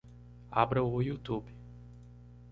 [0.49, 1.47] Abra o Youtube.